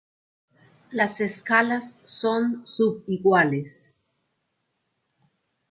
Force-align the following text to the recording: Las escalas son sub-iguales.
Las 0.89 1.21
escalas 1.21 1.99
son 2.05 2.65
sub-iguales. 2.65 3.95